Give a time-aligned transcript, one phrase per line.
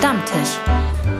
[0.00, 0.56] Stammtisch.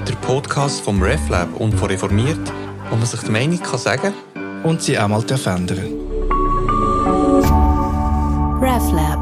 [0.09, 2.51] Der Podcast vom RefLab und von Reformiert,
[2.89, 4.15] wo man sich die Meinung kann sagen
[4.63, 6.01] und sie einmal ändern
[8.59, 9.21] RefLab.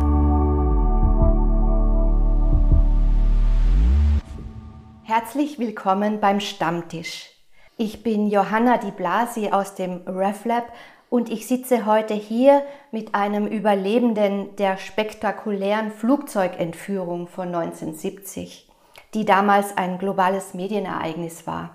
[5.03, 7.31] Herzlich willkommen beim Stammtisch.
[7.77, 10.73] Ich bin Johanna Di Blasi aus dem RefLab
[11.11, 12.63] und ich sitze heute hier
[12.93, 18.68] mit einem Überlebenden der spektakulären Flugzeugentführung von 1970,
[19.15, 21.71] die damals ein globales Medienereignis war.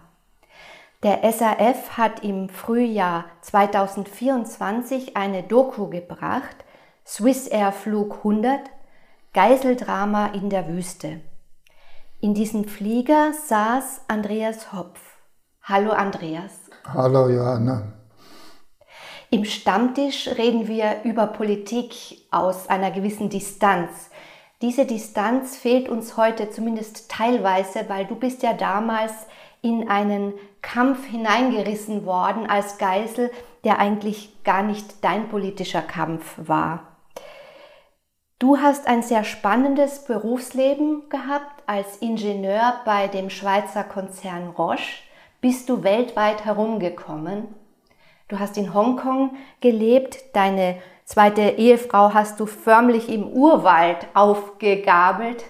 [1.03, 6.55] Der SAF hat im Frühjahr 2024 eine Doku gebracht,
[7.05, 8.61] Swiss Air Flug 100,
[9.33, 11.19] Geiseldrama in der Wüste.
[12.21, 15.01] In diesem Flieger saß Andreas Hopf.
[15.63, 16.53] Hallo Andreas.
[16.85, 17.93] Hallo Johanna.
[19.29, 21.95] Im Stammtisch reden wir über Politik
[22.31, 24.09] aus einer gewissen Distanz.
[24.63, 29.11] Diese Distanz fehlt uns heute zumindest teilweise, weil du bist ja damals
[29.61, 33.29] in einen Kampf hineingerissen worden als Geisel,
[33.65, 36.87] der eigentlich gar nicht dein politischer Kampf war.
[38.39, 45.03] Du hast ein sehr spannendes Berufsleben gehabt als Ingenieur bei dem Schweizer Konzern Roche.
[45.41, 47.53] Bist du weltweit herumgekommen
[48.29, 55.43] Du hast in Hongkong gelebt, deine zweite Ehefrau hast du förmlich im Urwald aufgegabelt,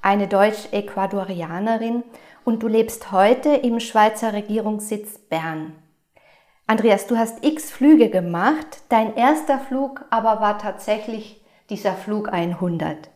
[0.00, 2.04] eine Deutsch-Ecuadorianerin,
[2.44, 5.72] und du lebst heute im Schweizer Regierungssitz Bern.
[6.66, 13.10] Andreas, du hast x Flüge gemacht, dein erster Flug aber war tatsächlich dieser Flug 100.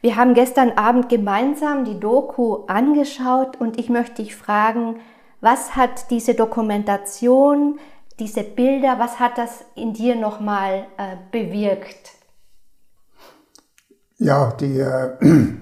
[0.00, 5.00] Wir haben gestern Abend gemeinsam die Doku angeschaut und ich möchte dich fragen,
[5.40, 7.78] was hat diese Dokumentation
[8.18, 12.12] diese Bilder, was hat das in dir nochmal äh, bewirkt?
[14.18, 15.10] Ja, die, äh,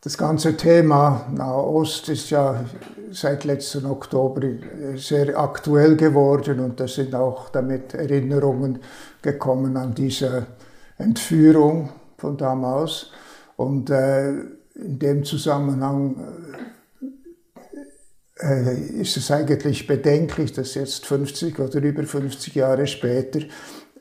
[0.00, 2.64] das ganze Thema Nahost ist ja
[3.10, 8.80] seit letzten Oktober äh, sehr aktuell geworden und da sind auch damit Erinnerungen
[9.20, 10.46] gekommen an diese
[10.98, 13.10] Entführung von damals.
[13.56, 14.30] Und äh,
[14.74, 16.75] in dem Zusammenhang äh,
[18.38, 23.40] ist es eigentlich bedenklich, dass jetzt 50 oder über 50 Jahre später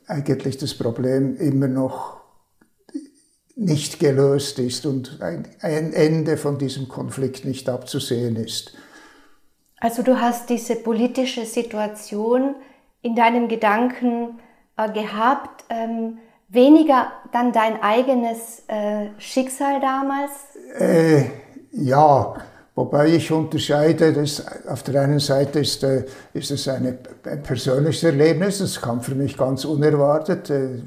[0.08, 2.18] eigentlich das Problem immer noch
[3.56, 8.76] nicht gelöst ist und ein, ein Ende von diesem Konflikt nicht abzusehen ist.
[9.80, 12.56] Also du hast diese politische Situation
[13.02, 14.40] in deinen Gedanken
[14.78, 16.18] äh, gehabt, ähm,
[16.50, 20.32] weniger dann dein eigenes äh, Schicksal damals?
[20.78, 21.26] Äh,
[21.72, 22.36] ja,
[22.76, 26.04] Wobei ich unterscheide, dass auf der einen Seite ist, äh,
[26.34, 30.50] ist es eine, ein persönliches Erlebnis, das kam für mich ganz unerwartet.
[30.50, 30.82] Äh,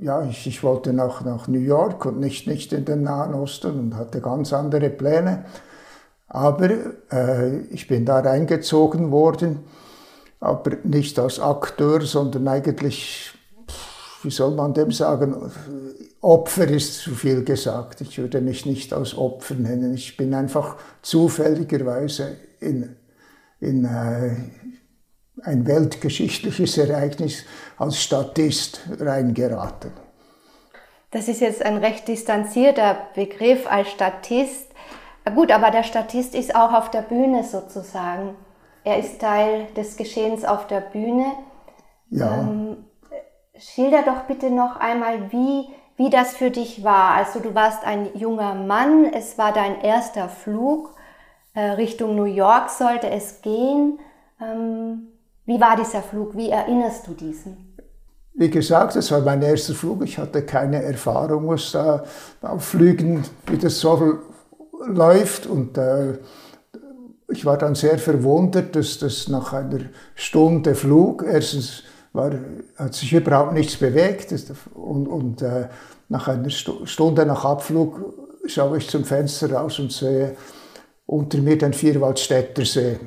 [0.00, 3.78] ja, ich, ich wollte nach, nach New York und nicht, nicht in den Nahen Osten
[3.78, 5.44] und hatte ganz andere Pläne.
[6.26, 6.68] Aber
[7.12, 9.60] äh, ich bin da reingezogen worden,
[10.40, 13.37] aber nicht als Akteur, sondern eigentlich,
[14.22, 15.50] wie soll man dem sagen,
[16.20, 18.00] Opfer ist zu viel gesagt.
[18.00, 19.94] Ich würde mich nicht als Opfer nennen.
[19.94, 22.96] Ich bin einfach zufälligerweise in,
[23.60, 24.36] in äh,
[25.42, 27.44] ein weltgeschichtliches Ereignis
[27.76, 29.92] als Statist reingeraten.
[31.10, 34.66] Das ist jetzt ein recht distanzierter Begriff als Statist.
[35.34, 38.34] Gut, aber der Statist ist auch auf der Bühne sozusagen.
[38.84, 41.32] Er ist Teil des Geschehens auf der Bühne.
[42.10, 42.40] Ja.
[42.40, 42.87] Ähm,
[43.58, 47.16] schilder doch bitte noch einmal, wie wie das für dich war.
[47.16, 50.94] Also du warst ein junger Mann, es war dein erster Flug,
[51.54, 53.98] äh, Richtung New York sollte es gehen.
[54.40, 55.08] Ähm,
[55.44, 56.36] wie war dieser Flug?
[56.36, 57.74] Wie erinnerst du diesen?
[58.34, 60.04] Wie gesagt, es war mein erster Flug.
[60.04, 62.04] Ich hatte keine Erfahrung, was da
[62.42, 64.18] auf Flügen, wie das so
[64.86, 65.46] läuft.
[65.46, 66.18] Und äh,
[67.26, 69.80] ich war dann sehr verwundert, dass das nach einer
[70.14, 71.82] Stunde Flug erstens
[72.18, 72.32] war,
[72.76, 74.34] hat sich überhaupt nichts bewegt.
[74.74, 75.68] Und, und äh,
[76.08, 78.14] nach einer Stunde nach Abflug
[78.46, 80.36] schaue ich zum Fenster raus und sehe
[81.06, 82.98] unter mir den Vierwaldstätter See.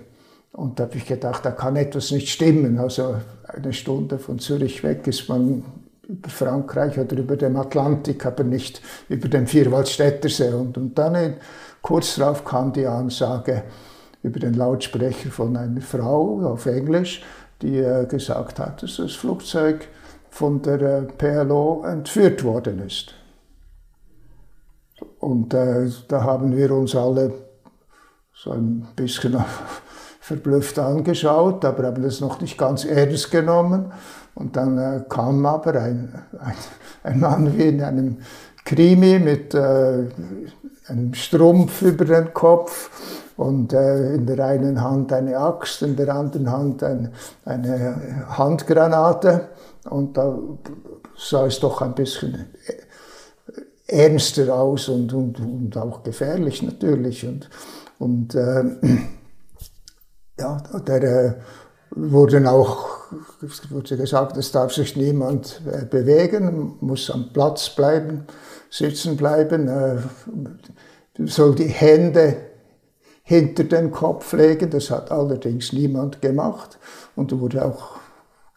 [0.54, 2.78] Und da habe ich gedacht, da kann etwas nicht stimmen.
[2.80, 3.16] Also
[3.48, 5.64] eine Stunde von Zürich weg ist man
[6.08, 10.50] über Frankreich oder über dem Atlantik, aber nicht über den Vierwaldstätter See.
[10.50, 11.36] Und, und dann
[11.82, 13.64] kurz darauf kam die Ansage
[14.24, 17.24] über den Lautsprecher von einer Frau auf Englisch,
[17.62, 19.88] die äh, gesagt hat, dass das Flugzeug
[20.30, 23.14] von der äh, PLO entführt worden ist.
[25.20, 27.34] Und äh, da haben wir uns alle
[28.34, 29.38] so ein bisschen
[30.20, 33.92] verblüfft angeschaut, aber haben das noch nicht ganz ernst genommen.
[34.34, 36.56] Und dann äh, kam aber ein, ein,
[37.04, 38.18] ein, Mann wie in einem
[38.64, 40.06] Krimi mit äh,
[40.88, 42.90] einem Strumpf über den Kopf
[43.42, 47.12] und äh, in der einen Hand eine Axt, in der anderen Hand ein,
[47.44, 49.50] eine Handgranate.
[49.90, 50.38] Und da
[51.18, 52.46] sah es doch ein bisschen
[53.88, 57.26] ernster aus und, und, und auch gefährlich natürlich.
[57.26, 57.50] Und,
[57.98, 58.64] und äh,
[60.40, 61.34] ja, der äh,
[61.96, 62.92] wurden auch
[63.70, 68.26] wurde gesagt, es darf sich niemand äh, bewegen, muss am Platz bleiben,
[68.70, 69.98] sitzen bleiben, äh,
[71.26, 72.51] soll die Hände
[73.32, 74.70] hinter den Kopf legen.
[74.70, 76.78] Das hat allerdings niemand gemacht
[77.16, 77.96] und wurde auch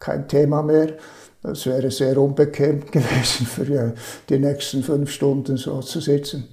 [0.00, 0.94] kein Thema mehr.
[1.42, 3.94] Das wäre sehr unbequem gewesen für
[4.28, 6.48] die nächsten fünf Stunden so zu sitzen.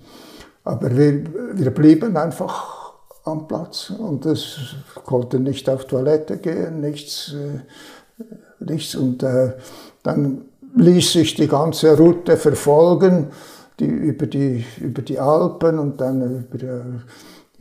[0.63, 1.23] Aber wir,
[1.53, 8.24] wir blieben einfach am Platz und es konnten nicht auf Toilette gehen, nichts, äh,
[8.63, 8.94] nichts.
[8.94, 9.53] Und äh,
[10.03, 10.45] dann
[10.75, 13.31] ließ sich die ganze Route verfolgen,
[13.79, 16.83] die, über, die, über die Alpen und dann über äh,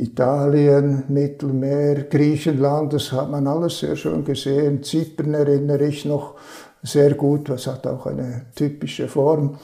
[0.00, 4.82] Italien, Mittelmeer, Griechenland, das hat man alles sehr schön gesehen.
[4.82, 6.34] Zypern erinnere ich noch
[6.82, 9.58] sehr gut, das hat auch eine typische Form.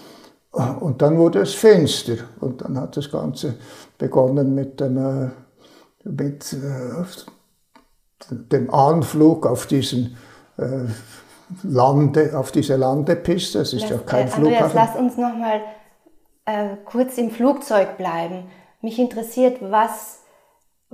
[0.81, 3.57] Und dann wurde es finster und dann hat das Ganze
[3.99, 5.31] begonnen mit dem, äh,
[6.05, 7.05] mit, äh,
[8.31, 10.17] dem Anflug auf diesen
[10.57, 10.85] äh,
[11.63, 13.61] Lande, auf diese Landepiste.
[13.61, 14.65] Es ist lass, ja kein äh, Flughafen.
[14.65, 15.61] Andreas, lass uns noch mal
[16.47, 18.45] äh, kurz im Flugzeug bleiben.
[18.81, 20.21] Mich interessiert, was,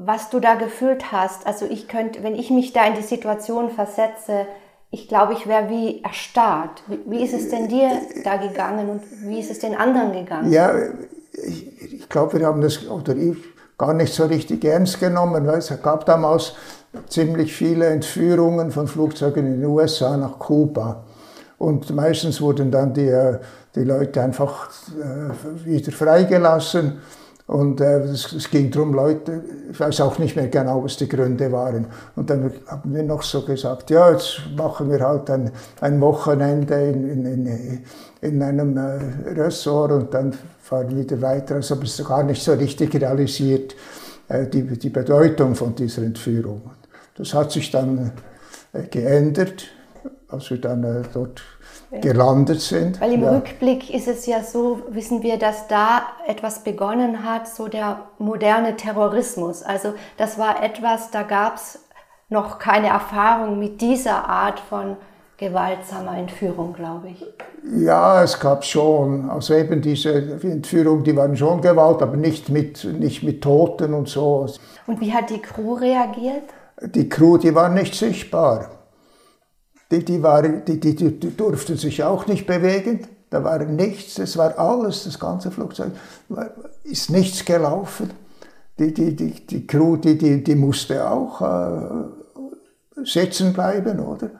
[0.04, 1.46] was du da gefühlt hast.
[1.46, 4.46] Also ich könnte, wenn ich mich da in die Situation versetze,
[4.90, 6.82] ich glaube, ich wäre wie erstarrt.
[6.86, 7.90] Wie, wie, ist es denn dir
[8.24, 10.52] da gegangen und wie ist es den anderen gegangen?
[10.52, 10.72] Ja,
[11.32, 13.36] ich, ich glaube, wir haben das, oder ich,
[13.78, 16.52] gar nicht so richtig ernst genommen, weil es gab damals
[17.08, 21.04] ziemlich viele Entführungen von Flugzeugen in den USA nach Kuba.
[21.58, 23.38] Und meistens wurden dann die, äh,
[23.74, 27.00] die Leute einfach äh, wieder freigelassen
[27.46, 31.08] und äh, es, es, ging darum, Leute, ich weiß auch nicht mehr genau, was die
[31.08, 31.86] Gründe waren.
[32.14, 35.50] Und dann haben wir noch so gesagt, ja, jetzt machen wir halt ein,
[35.80, 37.84] ein Wochenende in, in, in,
[38.20, 41.56] in einem äh, Ressort und dann fahren wir wieder weiter.
[41.56, 43.74] Also habe es gar nicht so richtig realisiert,
[44.28, 46.70] äh, die, die Bedeutung von dieser Entführung.
[47.16, 48.12] Das hat sich dann
[48.72, 49.64] äh, geändert,
[50.28, 51.42] als wir dann äh, dort
[52.00, 53.00] gelandet sind.
[53.00, 53.32] Weil im ja.
[53.32, 58.76] Rückblick ist es ja so, wissen wir, dass da etwas begonnen hat, so der moderne
[58.76, 59.62] Terrorismus.
[59.62, 61.80] Also das war etwas, da gab es
[62.28, 64.96] noch keine Erfahrung mit dieser Art von
[65.36, 67.26] gewaltsamer Entführung, glaube ich.
[67.84, 69.28] Ja, es gab schon.
[69.28, 74.08] Also eben diese Entführung, die waren schon Gewalt, aber nicht mit, nicht mit Toten und
[74.08, 74.46] so.
[74.86, 76.44] Und wie hat die Crew reagiert?
[76.80, 78.70] Die Crew, die war nicht sichtbar.
[79.92, 83.06] Die, die, war, die, die, die durften sich auch nicht bewegen.
[83.28, 85.92] Da war nichts, es war alles, das ganze Flugzeug,
[86.30, 86.50] war,
[86.84, 88.10] ist nichts gelaufen.
[88.78, 94.30] Die, die, die, die Crew, die, die, die musste auch äh, sitzen bleiben, oder?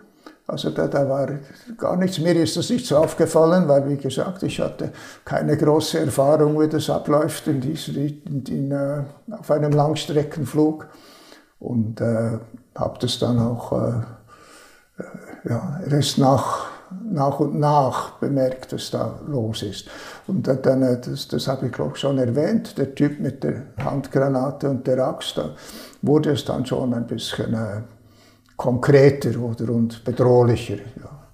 [0.47, 1.29] Also da, da war
[1.77, 2.19] gar nichts.
[2.19, 4.93] Mir ist das nicht so aufgefallen, weil, wie gesagt, ich hatte
[5.25, 9.05] keine große Erfahrung, wie das abläuft in dieser, in, in, uh,
[9.39, 10.89] auf einem Langstreckenflug.
[11.61, 12.39] Und äh,
[12.75, 13.93] habe das dann auch äh,
[15.45, 16.67] ja, erst nach,
[17.05, 19.89] nach und nach bemerkt, was da los ist.
[20.27, 24.87] Und dann, das, das habe ich glaube schon erwähnt, der Typ mit der Handgranate und
[24.87, 25.51] der Axt, da
[26.03, 27.83] wurde es dann schon ein bisschen äh,
[28.57, 30.77] konkreter oder, und bedrohlicher.
[30.77, 31.29] Ja.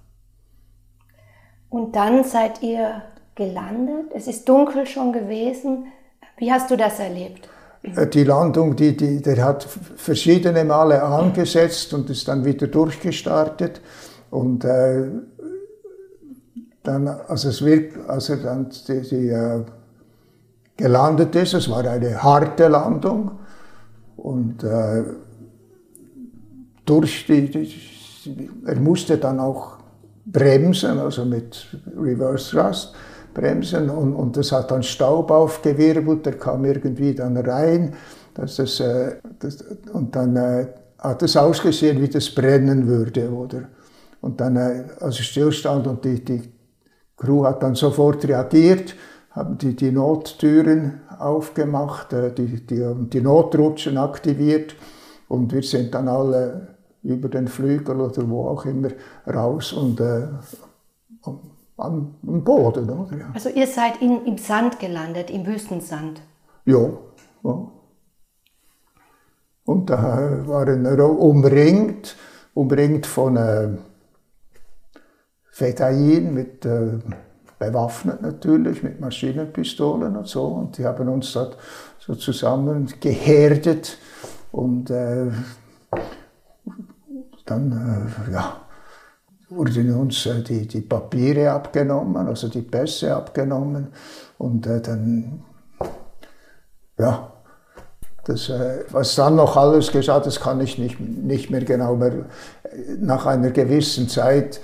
[1.69, 3.03] Und dann seid ihr
[3.35, 5.85] gelandet, es ist dunkel schon gewesen.
[6.37, 7.47] Wie hast du das erlebt?
[7.83, 13.81] Äh, die Landung, die, die, der hat verschiedene Male angesetzt und ist dann wieder durchgestartet.
[14.29, 15.05] Und äh,
[16.83, 19.63] dann, als, es wird, als er dann die, die, äh,
[20.77, 23.31] gelandet ist, es war eine harte Landung
[24.15, 25.03] und äh,
[26.85, 29.77] durch die, die, er musste dann auch
[30.25, 31.67] bremsen, also mit
[31.97, 32.93] Reverse Thrust
[33.39, 37.93] bremsen und, und das hat dann Staub aufgewirbelt, der kam irgendwie dann rein
[38.39, 39.61] dass das, äh, das,
[39.93, 40.67] und dann äh,
[40.97, 43.69] hat es ausgesehen, wie das brennen würde, oder?
[44.21, 46.41] Und dann, äh, als es stillstand und die, die
[47.17, 48.95] Crew hat dann sofort reagiert,
[49.31, 54.75] haben die, die Nottüren aufgemacht, die, die, die Notrutschen aktiviert
[55.27, 58.89] und wir sind dann alle über den Flügel oder wo auch immer
[59.27, 60.27] raus und äh,
[61.79, 62.89] am, am Boden.
[62.89, 63.17] Oder?
[63.17, 63.25] Ja.
[63.33, 66.21] Also ihr seid in, im Sand gelandet, im Wüstensand?
[66.65, 66.89] Ja.
[67.43, 67.71] ja.
[69.65, 72.15] Und da waren wir umringt,
[72.53, 73.69] umringt von äh,
[75.51, 76.99] Fedayeen mit äh,
[77.59, 80.45] bewaffnet natürlich mit Maschinenpistolen und so.
[80.45, 81.57] Und die haben uns dort
[81.99, 83.97] so zusammen geherdet
[84.51, 85.27] und äh,
[87.45, 88.58] dann, äh, ja,
[89.49, 93.87] wurden uns äh, die, die Papiere abgenommen, also die Pässe abgenommen
[94.37, 95.43] und äh, dann,
[96.97, 97.33] ja,
[98.25, 102.25] das, äh, was dann noch alles geschah, das kann ich nicht, nicht mehr genau mehr.
[102.99, 104.61] Nach einer gewissen Zeit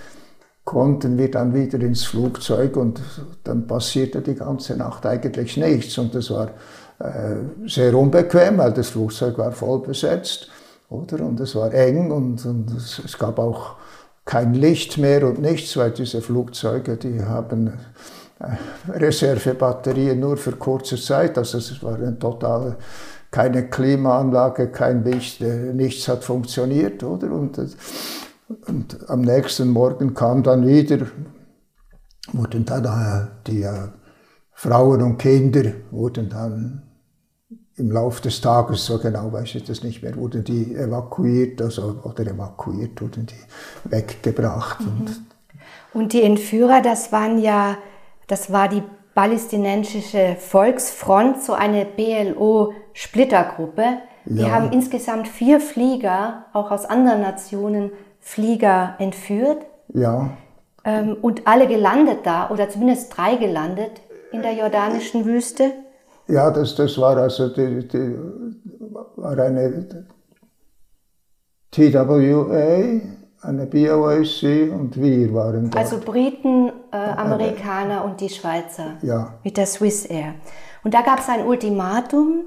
[0.64, 3.02] konnten wir dann wieder ins Flugzeug und
[3.44, 5.98] dann passierte die ganze Nacht eigentlich nichts.
[5.98, 6.50] Und das war
[7.00, 10.50] äh, sehr unbequem, weil das Flugzeug war voll besetzt,
[10.90, 11.24] oder?
[11.24, 13.76] Und es war eng und, und es, es, gab auch
[14.26, 17.74] kein Licht mehr und nichts, weil diese Flugzeuge, die haben
[18.40, 22.78] äh, Reservebatterien nur für kurze Zeit, also es war eine totale
[23.36, 27.30] keine Klimaanlage, kein Licht, äh, nichts hat funktioniert, oder?
[27.32, 27.60] Und,
[28.68, 31.06] und am nächsten Morgen kam dann wieder,
[32.32, 33.90] wurden dann äh, die äh,
[34.54, 36.85] Frauen und Kinder wurden dann
[37.78, 42.00] im Laufe des Tages, so genau weiß ich das nicht mehr, wurden die evakuiert, also,
[42.04, 44.80] oder evakuiert, wurden die weggebracht.
[44.82, 44.88] Mhm.
[44.88, 45.22] Und,
[45.94, 47.78] und die Entführer, das waren ja,
[48.28, 54.00] das war die palästinensische Volksfront, so eine BLO-Splittergruppe.
[54.26, 54.52] Die ja.
[54.52, 59.66] haben insgesamt vier Flieger, auch aus anderen Nationen, Flieger entführt.
[59.94, 60.32] Ja.
[60.84, 64.02] Ähm, und alle gelandet da, oder zumindest drei gelandet
[64.32, 65.72] in der jordanischen Wüste.
[66.28, 68.18] Ja, das, das war also die, die
[69.16, 69.88] war eine
[71.72, 73.02] TWA,
[73.42, 75.76] eine BOAC und wir waren dort.
[75.76, 78.98] Also Briten, äh, Amerikaner und die Schweizer.
[79.02, 79.36] Ja.
[79.44, 80.36] Mit der Swiss Air.
[80.84, 82.46] Und da gab es ein Ultimatum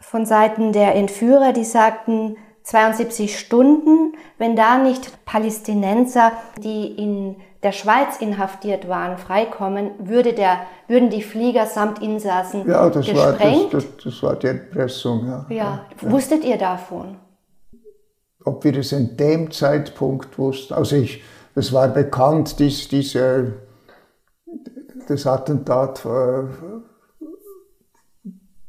[0.00, 6.32] von Seiten der Entführer, die sagten 72 Stunden, wenn da nicht Palästinenser,
[6.62, 7.36] die in
[7.66, 13.72] der Schweiz inhaftiert waren, freikommen, würde der, würden die Flieger samt Insassen ja, das gesprengt.
[13.72, 15.46] War, das, das, das war die Erpressung, ja.
[15.48, 15.56] ja.
[15.56, 15.80] ja.
[16.00, 17.18] Wusstet ihr davon?
[18.46, 20.72] ob wir es in dem Zeitpunkt wussten.
[20.72, 21.22] Also ich,
[21.54, 23.54] es war bekannt, dies, diese,
[25.08, 26.44] das Attentat, äh,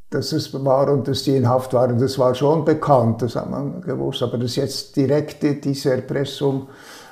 [0.09, 3.51] dass es war und dass die in Haft waren, das war schon bekannt, das hat
[3.51, 4.23] man gewusst.
[4.23, 6.69] Aber dass jetzt direkte diese Erpressung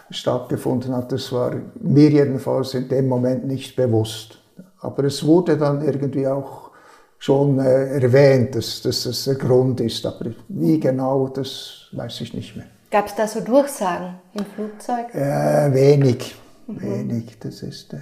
[0.09, 4.39] stattgefunden hat, das war mir jedenfalls in dem Moment nicht bewusst.
[4.79, 6.71] Aber es wurde dann irgendwie auch
[7.17, 10.05] schon äh, erwähnt, dass, dass das der Grund ist.
[10.05, 12.67] Aber wie genau, das weiß ich nicht mehr.
[12.91, 15.13] Gab es da so Durchsagen im Flugzeug?
[15.13, 16.35] Äh, wenig,
[16.67, 16.81] mhm.
[16.81, 17.93] wenig, das ist.
[17.93, 18.01] Äh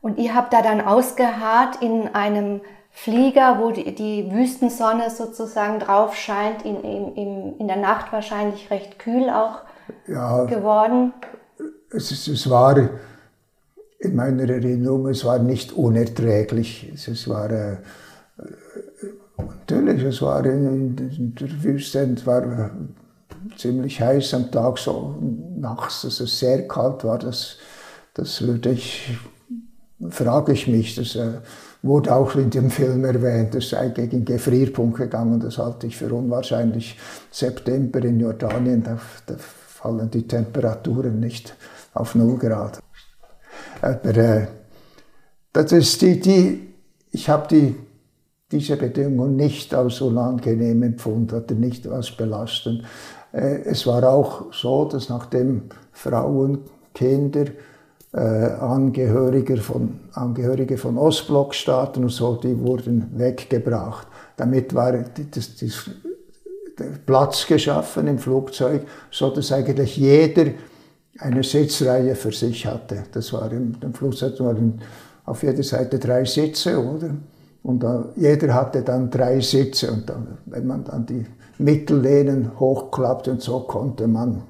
[0.00, 2.60] Und ihr habt da dann ausgeharrt in einem
[2.90, 8.98] Flieger, wo die, die Wüstensonne sozusagen drauf scheint, in, in, in der Nacht wahrscheinlich recht
[8.98, 9.65] kühl auch
[10.06, 11.12] ja, geworden?
[11.90, 12.76] Es, es war
[13.98, 16.90] in meiner Erinnerung, es war nicht unerträglich.
[16.94, 17.76] Es, es war äh,
[19.38, 22.70] Natürlich, es war in, in der Wüste, es war
[23.56, 25.16] ziemlich heiß am Tag, so
[25.56, 27.18] nachts, dass es sehr kalt war.
[27.18, 27.56] Das,
[28.14, 29.16] das würde ich,
[30.08, 31.40] frage ich mich, das äh,
[31.82, 36.12] wurde auch in dem Film erwähnt, es sei gegen Gefrierpunkt gegangen, das halte ich für
[36.12, 36.98] unwahrscheinlich.
[37.30, 39.34] September in Jordanien, da, da
[39.86, 41.54] fallen die Temperaturen nicht
[41.94, 42.80] auf 0 Grad.
[43.80, 44.46] Aber äh,
[45.52, 46.74] das ist die, die
[47.12, 47.74] ich habe die
[48.52, 52.84] diese Bedingungen nicht als unangenehm empfunden oder nicht als belastend.
[53.32, 55.62] Äh, es war auch so, dass nachdem
[55.92, 56.60] Frauen,
[56.94, 57.46] Kinder,
[58.12, 64.06] äh, Angehörige von, Angehörige von Ostblockstaaten und so, die wurden weggebracht.
[64.36, 65.90] Damit war das, das,
[67.06, 70.52] Platz geschaffen im Flugzeug, so dass eigentlich jeder
[71.18, 73.04] eine Sitzreihe für sich hatte.
[73.12, 74.80] Das war im, im Flugzeug waren
[75.24, 77.10] auf jeder Seite drei Sitze, oder?
[77.62, 81.26] Und da, jeder hatte dann drei Sitze und dann, wenn man dann die
[81.58, 84.42] Mittellehnen hochklappt und so konnte man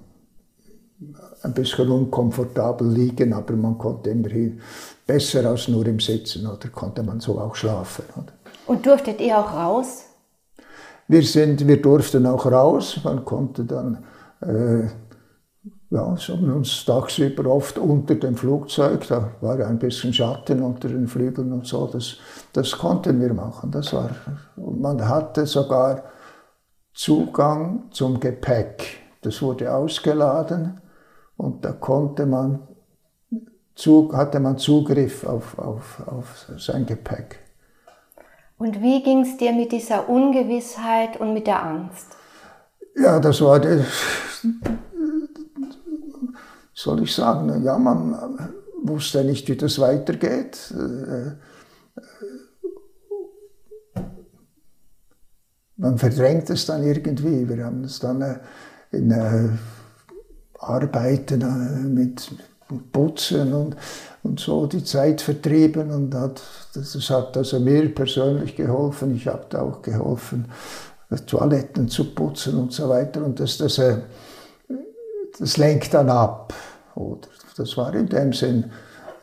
[1.42, 4.60] ein bisschen unkomfortabel liegen, aber man konnte immerhin
[5.06, 8.04] besser als nur im Sitzen oder konnte man so auch schlafen.
[8.16, 8.32] Oder?
[8.66, 10.05] Und durftet ihr auch raus?
[11.08, 14.04] Wir, sind, wir durften auch raus, man konnte dann
[14.40, 14.88] äh,
[15.90, 20.88] ja, so haben uns tagsüber oft unter dem Flugzeug, da war ein bisschen Schatten unter
[20.88, 22.16] den Flügeln und so, das,
[22.52, 23.70] das konnten wir machen.
[23.70, 24.10] Das war,
[24.56, 26.02] man hatte sogar
[26.92, 29.00] Zugang zum Gepäck.
[29.22, 30.80] Das wurde ausgeladen
[31.36, 32.66] und da konnte man,
[34.12, 37.45] hatte man Zugriff auf, auf, auf sein Gepäck.
[38.58, 42.16] Und wie ging es dir mit dieser Ungewissheit und mit der Angst?
[42.94, 43.60] Ja, das war
[46.72, 50.72] soll ich sagen, ja, man wusste nicht, wie das weitergeht.
[55.76, 57.48] Man verdrängt es dann irgendwie.
[57.48, 58.38] Wir haben es dann äh,
[58.92, 59.50] in äh,
[60.58, 62.04] Arbeiten äh,
[62.70, 63.76] mit Putzen und,
[64.22, 66.42] und so die Zeit vertrieben und hat,
[66.74, 69.14] das hat also mir persönlich geholfen.
[69.14, 70.50] Ich habe da auch geholfen,
[71.26, 73.24] Toiletten zu putzen und so weiter.
[73.24, 73.98] Und das, das, äh,
[75.38, 76.52] das lenkt dann ab.
[76.94, 77.28] Oder?
[77.56, 78.70] Das war in dem Sinn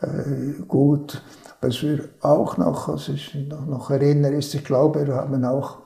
[0.01, 1.21] äh, gut.
[1.61, 5.77] Was wir auch noch, was ich noch, noch erinnere, ist, ich glaube, wir haben auch,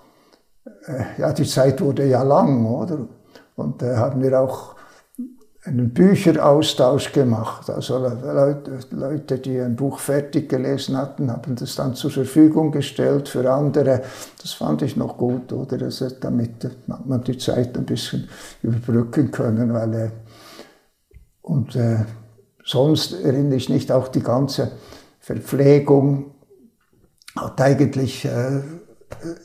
[0.85, 3.07] äh, ja, die Zeit wurde ja lang, oder?
[3.55, 4.76] Und da haben wir auch
[5.67, 7.69] einen Bücheraustausch gemacht.
[7.69, 8.00] Also
[8.91, 14.03] Leute, die ein Buch fertig gelesen hatten, haben das dann zur Verfügung gestellt für andere.
[14.41, 15.81] Das fand ich noch gut, oder?
[15.83, 16.69] Also damit
[17.05, 18.29] man die Zeit ein bisschen
[18.63, 20.09] überbrücken können, weil äh,
[21.41, 22.05] und äh,
[22.63, 24.71] sonst erinnere ich nicht auch die ganze
[25.19, 26.31] Verpflegung
[27.36, 28.62] hat eigentlich äh,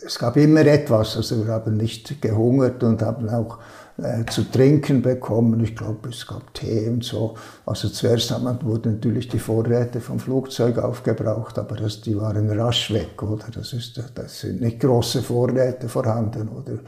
[0.05, 3.59] es gab immer etwas, also wir haben nicht gehungert und haben auch
[3.99, 5.63] äh, zu trinken bekommen.
[5.63, 7.37] Ich glaube, es gab Tee und so.
[7.67, 12.91] Also zuerst man, wurden natürlich die Vorräte vom Flugzeug aufgebraucht, aber das, die waren rasch
[12.93, 13.47] weg, oder?
[13.53, 16.79] Das, ist, das sind nicht große Vorräte vorhanden, oder?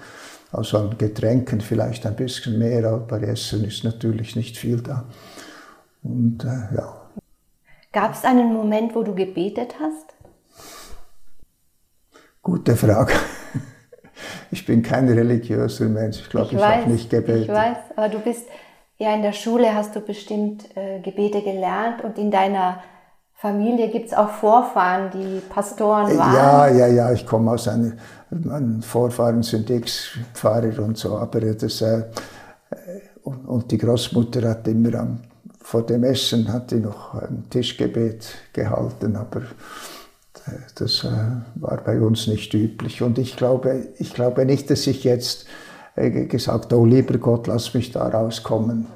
[0.51, 5.05] Also an Getränken vielleicht ein bisschen mehr, aber bei Essen ist natürlich nicht viel da.
[6.03, 7.03] Und äh, ja.
[7.93, 10.15] Gab es einen Moment, wo du gebetet hast?
[12.43, 13.15] Gute Frage.
[14.51, 16.21] Ich bin kein religiöser Mensch.
[16.21, 17.43] Ich glaube, ich, ich habe nicht gebetet.
[17.43, 18.47] Ich weiß, aber du bist
[18.99, 22.79] ja in der Schule, hast du bestimmt äh, Gebete gelernt und in deiner
[23.35, 26.35] Familie gibt es auch Vorfahren, die Pastoren waren.
[26.35, 27.93] Ja, ja, ja, ich komme aus einer,
[28.31, 32.05] meine Vorfahren sind Ex-Pfarrer und so, aber das, äh,
[33.23, 35.19] und, und, die Großmutter hat immer am,
[35.61, 39.43] vor dem Essen hat die noch ein Tischgebet gehalten, aber
[40.75, 41.09] das äh,
[41.55, 43.03] war bei uns nicht üblich.
[43.03, 45.47] Und ich glaube, ich glaube nicht, dass ich jetzt
[45.97, 48.87] äh, gesagt oh lieber Gott, lass mich da rauskommen.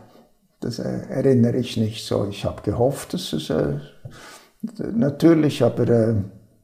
[0.61, 2.27] Das äh, erinnere ich nicht so.
[2.29, 3.53] Ich habe gehofft, dass es
[4.93, 6.17] natürlich, aber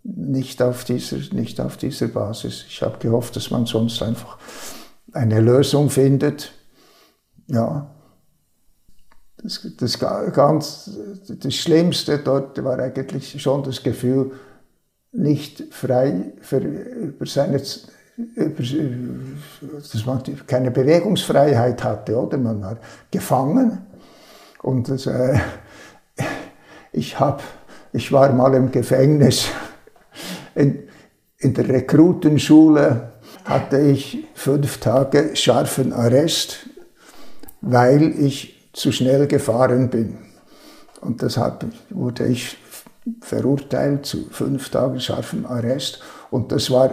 [0.02, 2.64] nicht auf dieser, nicht auf dieser Basis.
[2.68, 4.38] Ich habe gehofft, dass man sonst einfach
[5.12, 6.52] eine Lösung findet.
[7.46, 7.94] Ja,
[9.44, 10.90] das, das, ganz,
[11.28, 14.32] das Schlimmste dort war eigentlich schon das Gefühl,
[15.14, 17.62] nicht frei für, über seine,
[18.16, 18.62] über,
[19.92, 22.36] dass man keine Bewegungsfreiheit hatte, oder?
[22.36, 22.78] Man war
[23.10, 23.86] gefangen.
[24.62, 25.38] Und das, äh,
[26.92, 27.42] ich, hab,
[27.92, 29.48] ich war mal im Gefängnis.
[30.54, 30.84] In,
[31.38, 33.12] in der Rekrutenschule
[33.44, 36.68] hatte ich fünf Tage scharfen Arrest,
[37.60, 40.18] weil ich zu schnell gefahren bin.
[41.00, 42.56] Und deshalb wurde ich
[43.20, 46.00] verurteilt zu fünf Tagen scharfem Arrest.
[46.30, 46.90] Und das war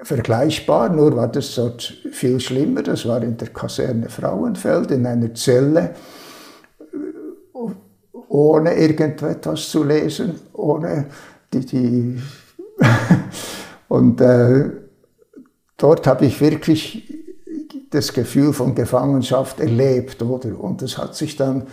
[0.00, 2.82] vergleichbar, nur war das dort viel schlimmer.
[2.82, 5.94] Das war in der Kaserne Frauenfeld, in einer Zelle,
[8.28, 11.06] ohne irgendetwas zu lesen, ohne
[11.52, 11.60] die.
[11.60, 12.22] die
[13.88, 14.70] und äh,
[15.76, 17.14] dort habe ich wirklich
[17.90, 20.58] das Gefühl von Gefangenschaft erlebt, oder?
[20.58, 21.68] Und das hat sich dann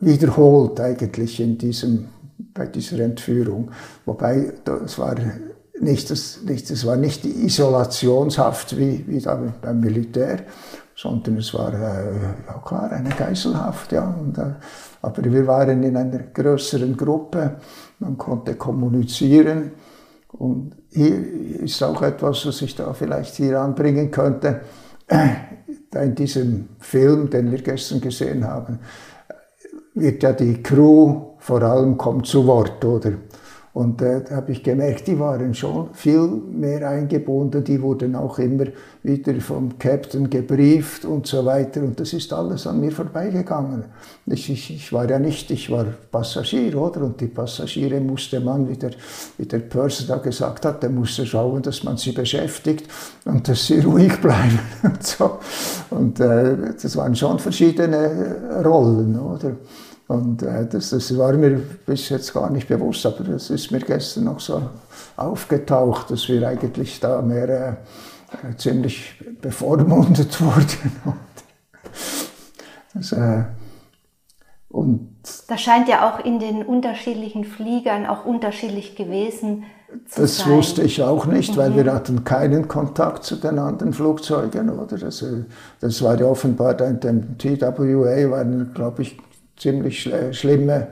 [0.00, 2.08] wiederholt eigentlich in diesem,
[2.54, 3.70] bei dieser Entführung.
[4.06, 5.14] Wobei das war
[5.80, 10.40] nicht, das, nicht, das war nicht die Isolationshaft wie, wie da beim Militär,
[10.94, 12.12] sondern es war äh,
[12.46, 13.92] ja klar eine Geiselhaft.
[13.92, 14.10] Ja.
[14.10, 14.54] Und, äh,
[15.02, 17.56] aber wir waren in einer größeren Gruppe,
[17.98, 19.72] man konnte kommunizieren.
[20.32, 24.60] Und hier ist auch etwas, was ich da vielleicht hier anbringen könnte.
[25.92, 28.78] In diesem Film, den wir gestern gesehen haben,
[29.94, 33.12] wird ja die Crew vor allem kommt zu Wort, oder?
[33.72, 38.40] Und äh, da habe ich gemerkt, die waren schon viel mehr eingebunden, die wurden auch
[38.40, 38.64] immer
[39.04, 41.80] wieder vom Captain gebrieft und so weiter.
[41.82, 43.84] Und das ist alles an mir vorbeigegangen.
[44.26, 47.02] Ich, ich, ich war ja nicht, ich war Passagier, oder?
[47.02, 48.90] Und die Passagiere musste man, wie der,
[49.38, 52.90] wie der Purser da gesagt hat, der musste schauen, dass man sie beschäftigt
[53.24, 55.38] und dass sie ruhig bleiben und so.
[55.90, 59.52] Und äh, das waren schon verschiedene Rollen, oder?
[60.10, 63.78] Und äh, das, das war mir bis jetzt gar nicht bewusst, aber das ist mir
[63.78, 64.60] gestern noch so
[65.16, 67.76] aufgetaucht, dass wir eigentlich da mehr
[68.32, 70.96] äh, ziemlich bevormundet wurden.
[72.92, 73.44] das, äh,
[74.68, 79.62] und das scheint ja auch in den unterschiedlichen Fliegern auch unterschiedlich gewesen
[80.08, 80.50] zu das sein.
[80.50, 81.56] wusste ich auch nicht, mhm.
[81.56, 84.70] weil wir hatten keinen Kontakt zu den anderen Flugzeugen.
[84.70, 84.98] Oder?
[84.98, 85.24] Das,
[85.80, 89.16] das war ja offenbar, in dem TWA waren, glaube ich,
[89.60, 90.88] ziemlich schlimme,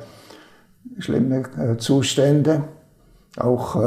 [0.99, 2.65] schlimme äh, Zustände.
[3.37, 3.79] Auch äh,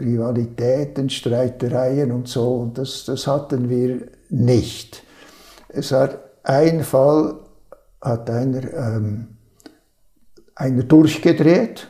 [0.00, 2.54] Rivalitäten, Streitereien und so.
[2.56, 5.02] Und das, das hatten wir nicht.
[5.68, 7.34] Es hat ein Fall,
[8.00, 9.36] hat einer, ähm,
[10.54, 11.88] einer durchgedreht.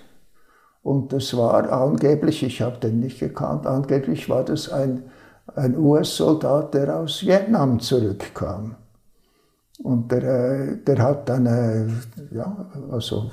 [0.82, 5.02] Und das war angeblich, ich habe den nicht gekannt, angeblich war das ein,
[5.54, 8.76] ein US-Soldat, der aus Vietnam zurückkam.
[9.78, 11.86] Und der, äh, der hat dann, äh,
[12.34, 13.30] ja, also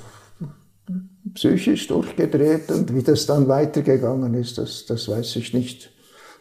[1.34, 5.92] psychisch durchgedreht und wie das dann weitergegangen ist, das, das weiß ich nicht.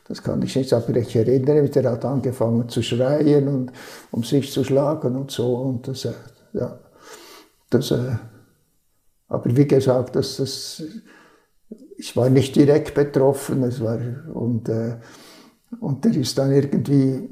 [0.08, 3.72] Das kann ich nicht, aber ich erinnere mich, der hat angefangen zu schreien und
[4.10, 5.54] um sich zu schlagen und so.
[5.54, 6.12] Und das, äh,
[6.52, 6.80] ja,
[7.70, 7.94] das,
[9.28, 10.82] aber wie gesagt, das, das,
[11.96, 13.98] ich war nicht direkt betroffen, es war,
[14.34, 14.68] und,
[15.80, 17.30] und der ist dann irgendwie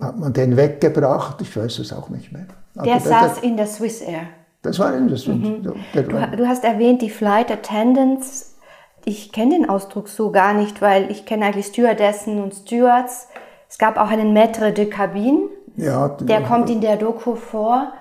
[0.00, 1.40] hat man den weggebracht?
[1.40, 2.46] Ich weiß es auch nicht mehr.
[2.76, 4.22] Aber der saß in der Swiss Air.
[4.62, 5.62] Das war in der Swiss mhm.
[5.62, 8.56] du, du, hast erwähnt, die Flight Attendants.
[9.04, 13.28] Ich kenne den Ausdruck so gar nicht, weil ich kenne eigentlich Stewardessen und Stewards.
[13.68, 15.48] Es gab auch einen Maître de Cabine.
[15.76, 17.92] Ja, der kommt in der Doku vor.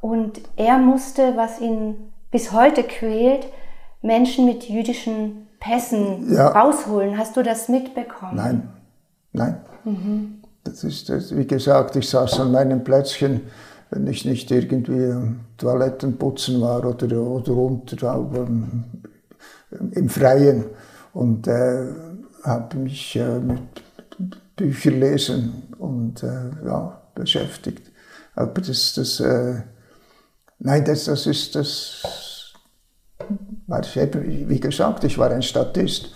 [0.00, 3.46] Und er musste, was ihn bis heute quält,
[4.00, 6.48] Menschen mit jüdischen Pässen ja.
[6.48, 7.18] rausholen.
[7.18, 8.36] Hast du das mitbekommen?
[8.36, 8.68] Nein,
[9.32, 9.60] nein.
[9.84, 10.41] Mhm.
[10.64, 13.42] Das ist, das, wie gesagt, ich saß an meinem Plätzchen,
[13.90, 15.12] wenn ich nicht irgendwie
[15.58, 18.84] Toiletten putzen war oder, oder unter, ähm,
[19.92, 20.64] im Freien
[21.12, 21.88] und äh,
[22.44, 23.60] habe mich äh, mit
[24.56, 27.90] Büchern lesen und äh, ja, beschäftigt.
[28.34, 29.62] Aber das, das äh,
[30.58, 32.52] nein, das, das ist, das
[33.66, 36.10] war wie gesagt, ich war ein Statist.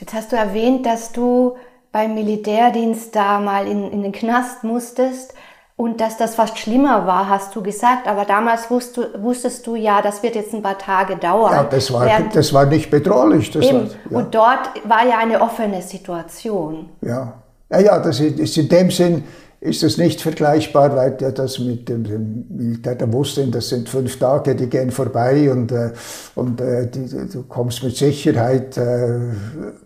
[0.00, 1.56] Jetzt hast du erwähnt, dass du
[1.94, 5.32] beim Militärdienst da mal in, in den Knast musstest
[5.76, 8.08] und dass das fast schlimmer war, hast du gesagt.
[8.08, 11.52] Aber damals wusst du, wusstest du ja, das wird jetzt ein paar Tage dauern.
[11.52, 13.48] Ja, das war, das war nicht bedrohlich.
[13.52, 14.18] Das war, ja.
[14.18, 16.88] Und dort war ja eine offene Situation.
[17.00, 17.34] Ja,
[17.70, 19.22] ja, ja das ist in dem Sinn
[19.64, 24.18] ist das nicht vergleichbar, weil der das mit dem, Militär, der wusste, das sind fünf
[24.18, 25.90] Tage, die gehen vorbei und, äh,
[26.34, 29.20] und äh, die, du kommst mit Sicherheit, äh,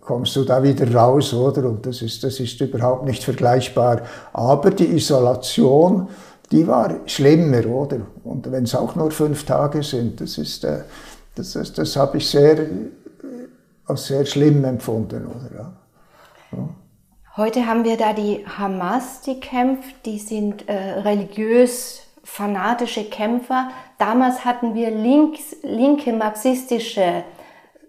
[0.01, 1.69] kommst du da wieder raus, oder?
[1.69, 4.01] Und das ist, das ist überhaupt nicht vergleichbar.
[4.33, 6.09] Aber die Isolation,
[6.51, 8.01] die war schlimmer, oder?
[8.25, 10.65] Und wenn es auch nur fünf Tage sind, das ist,
[11.35, 12.57] das, das, das habe ich sehr,
[13.85, 15.71] als sehr schlimm empfunden, oder?
[16.51, 16.69] Ja.
[17.39, 23.69] Heute haben wir da die Hamas, die kämpft, die sind äh, religiös fanatische Kämpfer.
[23.97, 27.23] Damals hatten wir links, linke marxistische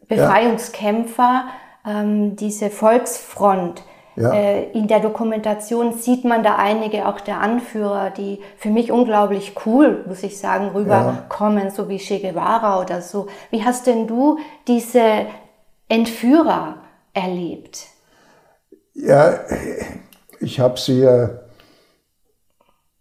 [0.06, 1.46] Befreiungskämpfer,
[1.84, 2.00] ja.
[2.00, 3.82] ähm, diese Volksfront.
[4.14, 4.32] Ja.
[4.32, 9.54] Äh, in der Dokumentation sieht man da einige, auch der Anführer, die für mich unglaublich
[9.66, 11.70] cool, muss ich sagen, rüberkommen, ja.
[11.70, 13.26] so wie Che Guevara oder so.
[13.50, 15.26] Wie hast denn du diese
[15.88, 16.76] Entführer
[17.14, 17.89] erlebt?
[18.94, 19.40] Ja,
[20.40, 21.30] ich habe sie ja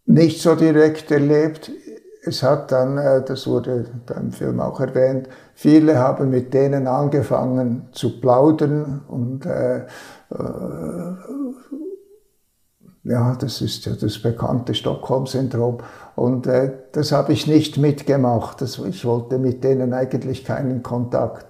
[0.05, 1.71] nicht so direkt erlebt.
[2.23, 7.89] Es hat dann, äh, das wurde beim Film auch erwähnt, viele haben mit denen angefangen
[7.91, 11.13] zu plaudern und äh, äh,
[13.03, 15.77] ja, das ist ja das bekannte Stockholm-Syndrom.
[16.15, 18.61] Und äh, das habe ich nicht mitgemacht.
[18.61, 21.47] Das, ich wollte mit denen eigentlich keinen Kontakt.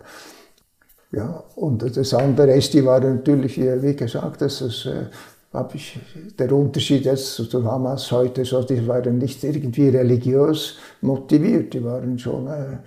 [1.12, 5.06] Ja, und das andere ist, die waren natürlich, wie gesagt, das ist, äh,
[5.52, 6.00] habe ich,
[6.38, 12.20] der Unterschied jetzt zu Hamas heute, so, die waren nicht irgendwie religiös motiviert, die waren
[12.20, 12.78] schon, äh,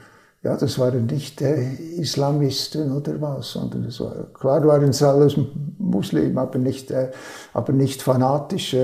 [0.45, 5.37] ja, das waren nicht äh, Islamisten oder was, sondern das war, klar waren es alles
[5.79, 7.11] Muslim, aber nicht, äh,
[7.53, 8.77] aber nicht fanatisch.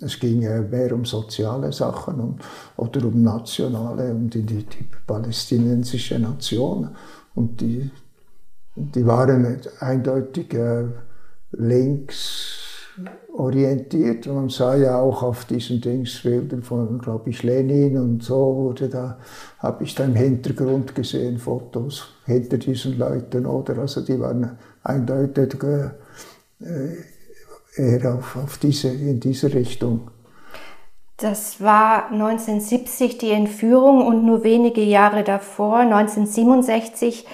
[0.00, 2.36] Es ging äh, mehr um soziale Sachen um,
[2.76, 6.90] oder um nationale, um die, die, die palästinensische Nation.
[7.34, 7.90] Und die,
[8.76, 10.84] die waren eindeutig äh,
[11.52, 12.66] links
[13.34, 14.26] orientiert.
[14.26, 19.18] Man sah ja auch auf diesen Dingsbildern von, glaube ich, Lenin und so wurde da,
[19.58, 23.78] habe ich da im Hintergrund gesehen, Fotos hinter diesen Leuten, oder?
[23.78, 25.90] Also die waren eindeutig äh,
[27.76, 30.10] eher auf, auf diese, in diese Richtung.
[31.18, 37.26] Das war 1970 die Entführung und nur wenige Jahre davor, 1967,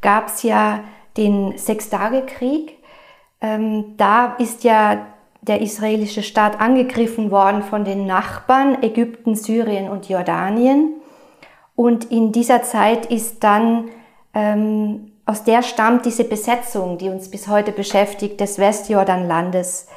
[0.00, 0.84] gab es ja
[1.16, 2.78] den Sechstagekrieg.
[3.40, 5.06] Ähm, da ist ja
[5.42, 11.00] der israelische Staat angegriffen worden von den Nachbarn Ägypten, Syrien und Jordanien.
[11.74, 13.88] Und in dieser Zeit ist dann,
[14.34, 19.88] ähm, aus der stammt diese Besetzung, die uns bis heute beschäftigt, des Westjordanlandes,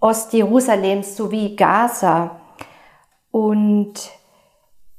[0.00, 2.40] Ostjerusalems sowie Gaza.
[3.30, 3.94] Und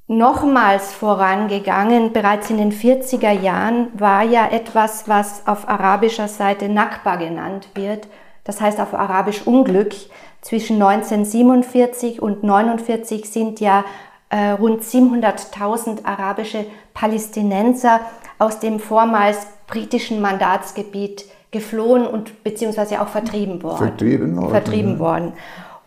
[0.08, 2.13] nochmals vorangegangen.
[2.13, 8.08] Bereits in den 40er Jahren war ja etwas, was auf arabischer Seite Nakba genannt wird,
[8.44, 9.94] das heißt auf Arabisch Unglück.
[10.42, 13.86] Zwischen 1947 und 1949 sind ja
[14.30, 18.02] äh, rund 700.000 arabische Palästinenser
[18.39, 23.78] aus dem vormals britischen Mandatsgebiet geflohen und beziehungsweise auch vertrieben worden.
[23.78, 24.50] Vertrieben worden.
[24.50, 25.34] Vertrieben worden.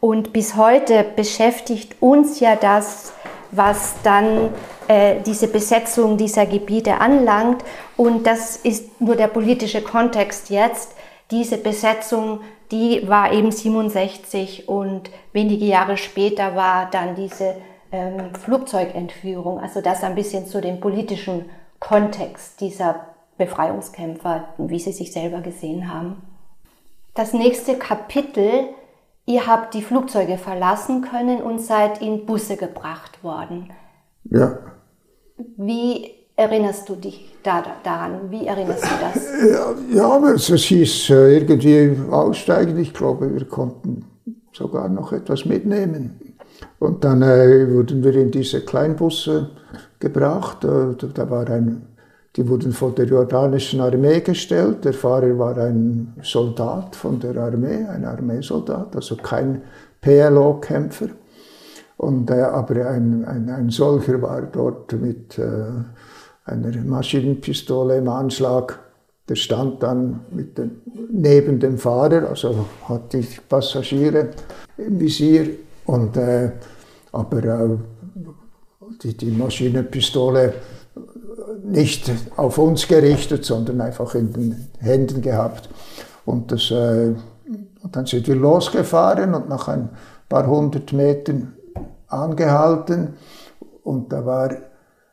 [0.01, 3.13] Und bis heute beschäftigt uns ja das,
[3.57, 4.51] was dann
[4.89, 7.65] äh, diese Besetzung dieser Gebiete anlangt.
[7.97, 10.95] Und das ist nur der politische Kontext jetzt.
[11.31, 12.41] Diese Besetzung,
[12.71, 17.57] die war eben 67 und wenige Jahre später war dann diese
[17.93, 19.61] ähm, Flugzeugentführung.
[19.61, 21.47] Also das ein bisschen zu dem politischen
[21.81, 23.07] Kontext dieser
[23.39, 26.23] Befreiungskämpfer, wie sie sich selber gesehen haben.
[27.15, 28.69] Das nächste Kapitel,
[29.27, 33.71] ihr habt die Flugzeuge verlassen können und seid in Busse gebracht worden.
[34.25, 34.59] Ja.
[35.57, 38.31] Wie erinnerst du dich da, daran?
[38.31, 39.27] Wie erinnerst du das?
[39.51, 42.79] Ja, ja es hieß äh, irgendwie aussteigen.
[42.79, 44.05] Ich glaube, wir konnten
[44.53, 46.21] sogar noch etwas mitnehmen.
[46.79, 49.51] Und dann äh, wurden wir in diese Kleinbusse
[49.99, 50.65] gebracht.
[50.65, 51.87] Äh, da war ein,
[52.37, 54.85] die wurden von der jordanischen Armee gestellt.
[54.85, 59.63] Der Fahrer war ein Soldat von der Armee, ein Armeesoldat, also kein
[60.03, 61.09] PLO-Kämpfer.
[61.99, 65.45] Äh, aber ein, ein, ein solcher war dort mit äh,
[66.45, 68.81] einer Maschinenpistole im Anschlag.
[69.29, 74.29] Der stand dann dem, neben dem Fahrer, also hat die Passagiere
[74.77, 75.49] im Visier.
[75.87, 76.53] Und, äh,
[77.13, 77.77] aber äh,
[79.03, 80.53] die, die Maschinenpistole
[81.67, 85.69] nicht auf uns gerichtet, sondern einfach in den Händen gehabt.
[86.25, 87.15] Und, das, äh,
[87.83, 89.91] und dann sind wir losgefahren und nach ein
[90.29, 91.55] paar hundert Metern
[92.09, 93.15] angehalten.
[93.83, 94.51] Und da war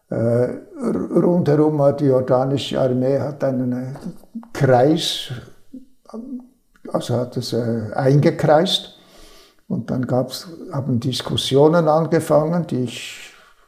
[0.10, 3.94] äh, rundherum war die jordanische Armee hat einen äh,
[4.52, 5.32] Kreis,
[6.92, 8.98] also hat es äh, eingekreist.
[9.68, 13.23] Und dann gab's, haben Diskussionen angefangen, die ich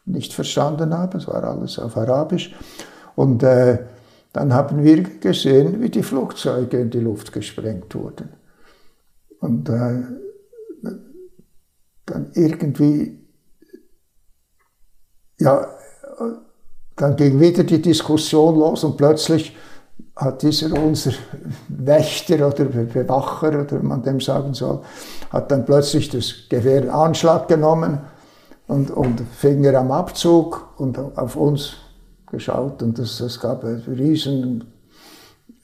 [0.06, 1.18] nicht verstanden habe.
[1.18, 2.54] Es war alles auf Arabisch.
[3.15, 3.80] Und äh,
[4.34, 8.30] dann haben wir gesehen, wie die Flugzeuge in die Luft gesprengt wurden.
[9.39, 10.04] Und äh,
[12.06, 13.20] dann irgendwie,
[15.39, 15.68] ja,
[16.96, 19.56] dann ging wieder die Diskussion los und plötzlich
[20.15, 21.12] hat dieser unser
[21.68, 24.82] Wächter oder Bewacher oder man dem sagen soll,
[25.30, 28.00] hat dann plötzlich das Gewehr in Anschlag genommen
[28.67, 31.73] und, und Finger am Abzug und auf uns
[32.25, 32.82] geschaut.
[32.82, 34.63] Und das, das gab einen riesen,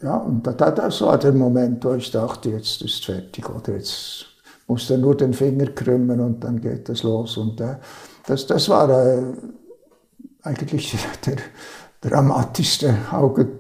[0.02, 3.74] ja, und da, das war der Moment, wo ich dachte, jetzt ist es fertig oder?
[3.74, 4.26] Jetzt
[4.68, 7.38] muss er nur den Finger krümmen und dann geht das los.
[7.38, 7.76] Und äh,
[8.26, 9.24] das, das war äh,
[10.44, 11.38] eigentlich der
[12.02, 13.60] dramatischste Augen,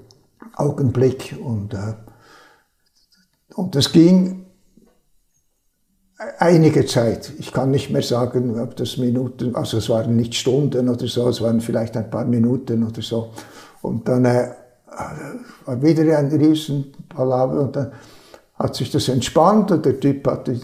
[0.55, 1.35] Augenblick.
[1.43, 1.93] Und, äh,
[3.55, 4.45] und das ging
[6.39, 7.31] einige Zeit.
[7.39, 11.29] Ich kann nicht mehr sagen, ob das Minuten, also es waren nicht Stunden oder so,
[11.29, 13.31] es waren vielleicht ein paar Minuten oder so.
[13.81, 14.49] Und dann äh,
[15.65, 17.91] war wieder ein riesen Palaver und dann
[18.55, 20.61] hat sich das entspannt und der Typ hat die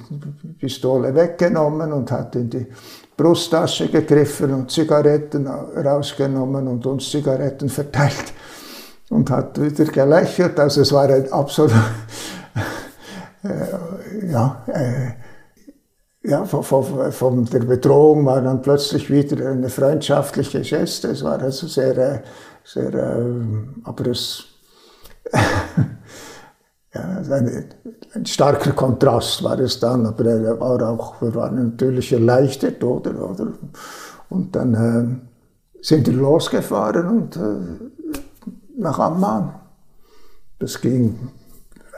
[0.59, 2.67] Pistole weggenommen und hat in die
[3.15, 8.33] Brusttasche gegriffen und Zigaretten rausgenommen und uns Zigaretten verteilt
[9.09, 10.59] und hat wieder gelächelt.
[10.59, 11.71] Also es war ein absolut,
[13.43, 15.26] äh, ja, äh,
[16.23, 21.09] ja, von, von, von, der Bedrohung war dann plötzlich wieder eine freundschaftliche Geste.
[21.09, 22.21] Es war also sehr, äh,
[22.63, 23.25] sehr, äh,
[23.83, 24.45] aber es,
[26.93, 27.65] ja, ein,
[28.13, 33.29] ein, starker Kontrast war es dann, aber er war auch, wir waren natürlich erleichtert, oder?
[33.29, 33.53] oder?
[34.29, 39.53] Und dann äh, sind wir losgefahren und äh, nach Amman.
[40.59, 41.29] Das ging,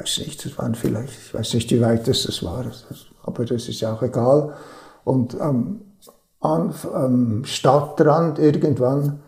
[0.03, 2.65] ich weiß nicht, das waren vielleicht, ich weiß nicht, wie weit das, das war,
[3.23, 4.53] aber das ist ja auch egal.
[5.03, 5.81] Und am,
[6.39, 9.19] am, Stadtrand irgendwann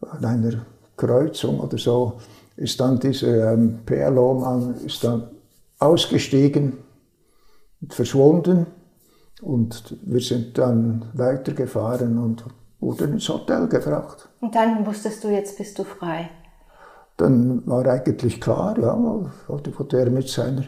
[0.00, 2.20] an einer Kreuzung oder so,
[2.56, 5.30] ist dann dieser ähm, PLO-Mann ist dann
[5.80, 6.74] ausgestiegen
[7.80, 8.66] und verschwunden
[9.42, 12.44] und wir sind dann weitergefahren und
[12.78, 14.28] wurden ins Hotel gebracht.
[14.40, 16.30] Und dann wusstest du, jetzt bist du frei?
[17.16, 18.96] Dann war eigentlich klar, ja,
[19.46, 20.64] wo der mit seiner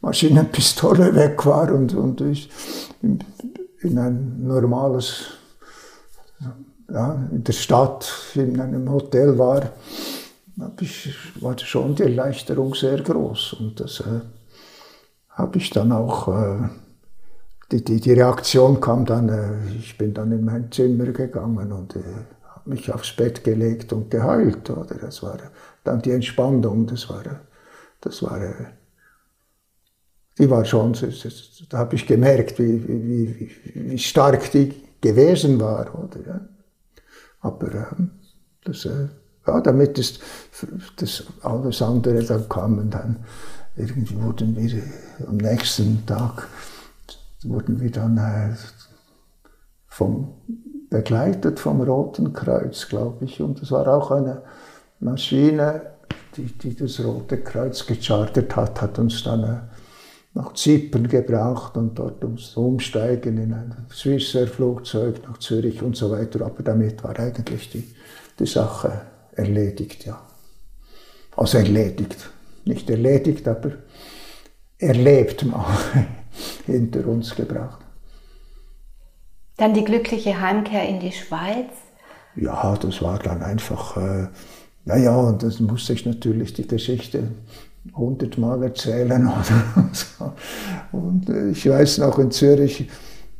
[0.00, 2.50] Maschinenpistole weg war und, und ich
[3.80, 5.24] in ein normales,
[6.90, 9.70] ja, in der Stadt, in einem Hotel war,
[10.80, 13.54] ich, war schon die Erleichterung sehr groß.
[13.54, 14.20] Und das äh,
[15.30, 16.68] habe ich dann auch, äh,
[17.72, 21.96] die, die, die, Reaktion kam dann, äh, ich bin dann in mein Zimmer gegangen und
[21.96, 22.00] äh,
[22.64, 24.94] mich aufs Bett gelegt und geheult, oder?
[24.94, 25.38] Das war
[25.84, 27.22] dann die Entspannung, das war,
[28.00, 28.40] das war,
[30.38, 30.96] die war schon,
[31.68, 36.20] da habe ich gemerkt, wie, wie, wie, stark die gewesen war, oder?
[36.26, 36.40] Ja.
[37.40, 38.10] Aber ähm,
[38.64, 39.08] das, äh,
[39.46, 40.20] ja, damit ist
[40.96, 43.24] das alles andere dann kam und dann
[43.76, 44.82] irgendwie wurden wir
[45.26, 46.46] am nächsten Tag
[47.44, 48.54] wurden wir dann äh,
[49.86, 50.34] vom,
[50.90, 53.40] begleitet vom Roten Kreuz, glaube ich.
[53.40, 54.42] Und es war auch eine
[54.98, 55.82] Maschine,
[56.36, 59.56] die, die das Rote Kreuz gechartert hat, hat uns dann äh,
[60.34, 66.10] nach Zypern gebraucht und dort ums Umsteigen in ein Swissair Flugzeug nach Zürich und so
[66.10, 66.44] weiter.
[66.44, 67.94] Aber damit war eigentlich die,
[68.38, 69.00] die Sache
[69.32, 70.20] erledigt, ja.
[71.36, 72.30] Also erledigt.
[72.64, 73.72] Nicht erledigt, aber
[74.78, 75.66] erlebt mal
[76.66, 77.79] hinter uns gebracht.
[79.60, 81.68] Dann die glückliche Heimkehr in die Schweiz?
[82.34, 84.28] Ja, das war dann einfach, äh,
[84.86, 87.24] naja, und das musste ich natürlich die Geschichte
[87.94, 89.26] hundertmal erzählen.
[89.26, 90.32] Oder so.
[90.92, 92.88] Und ich weiß noch, in Zürich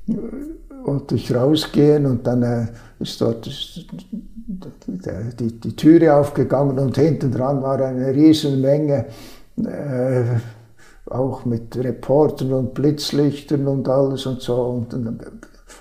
[0.09, 0.15] äh,
[0.85, 2.67] wollte ich rausgehen und dann äh,
[2.99, 3.47] ist dort
[4.47, 9.07] die, die Türe aufgegangen und hinten dran war eine riesen Menge
[9.57, 10.25] äh,
[11.07, 14.63] auch mit Reportern und Blitzlichtern und alles und so.
[14.63, 15.19] Und dann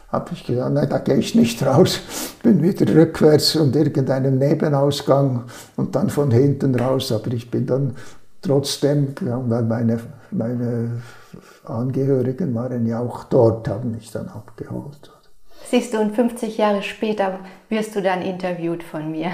[0.09, 1.99] habe ich gesagt, nein, da gehe ich nicht raus.
[2.43, 7.11] Bin wieder rückwärts und irgendeinen Nebenausgang und dann von hinten raus.
[7.11, 7.95] Aber ich bin dann
[8.41, 9.99] trotzdem, weil meine,
[10.31, 11.01] meine
[11.63, 15.11] Angehörigen waren ja auch dort, haben mich dann abgeholt.
[15.69, 19.31] Siehst du, und 50 Jahre später wirst du dann interviewt von mir.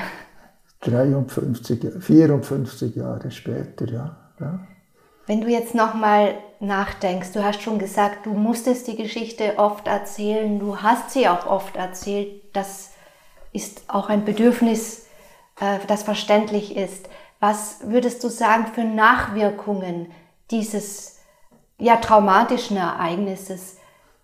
[0.81, 4.17] 53, 54 Jahre später, ja.
[4.39, 4.59] ja.
[5.27, 10.59] Wenn du jetzt nochmal nachdenkst, du hast schon gesagt, du musstest die Geschichte oft erzählen,
[10.59, 12.91] du hast sie auch oft erzählt, das
[13.53, 15.07] ist auch ein Bedürfnis,
[15.59, 17.09] äh, das verständlich ist.
[17.39, 20.11] Was würdest du sagen für Nachwirkungen
[20.51, 21.19] dieses
[21.77, 23.77] ja, traumatischen Ereignisses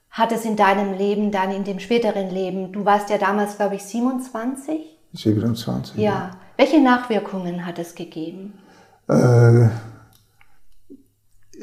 [0.10, 2.72] hat es in deinem Leben, dann in dem späteren Leben?
[2.72, 4.98] Du warst ja damals, glaube ich, 27?
[5.14, 5.98] 27.
[5.98, 6.04] Ja.
[6.04, 6.32] ja.
[6.58, 8.60] Welche Nachwirkungen hat es gegeben?
[9.08, 9.70] Äh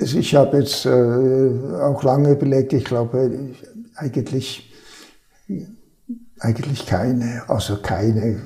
[0.01, 3.55] also ich habe jetzt äh, auch lange überlegt, ich glaube
[3.97, 4.71] eigentlich,
[6.39, 8.41] eigentlich keine, also keine,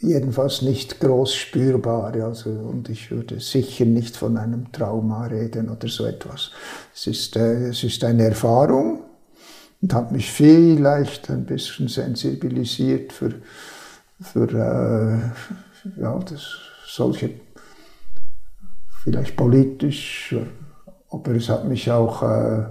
[0.00, 2.24] jedenfalls nicht groß spürbare.
[2.24, 6.50] Also, und ich würde sicher nicht von einem Trauma reden oder so etwas.
[6.94, 9.02] Es ist, äh, es ist eine Erfahrung
[9.82, 13.34] und hat mich vielleicht ein bisschen sensibilisiert für,
[14.20, 16.42] für äh, ja, das,
[16.86, 17.30] solche
[19.02, 20.34] vielleicht politisch,
[21.10, 22.66] aber es hat mich auch äh,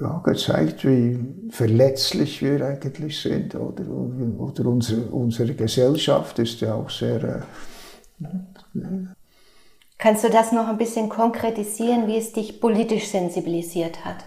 [0.00, 1.18] ja, gezeigt, wie
[1.50, 3.54] verletzlich wir eigentlich sind.
[3.54, 7.44] Oder, oder unsere, unsere Gesellschaft ist ja auch sehr.
[8.22, 8.26] Äh,
[9.98, 14.24] Kannst du das noch ein bisschen konkretisieren, wie es dich politisch sensibilisiert hat?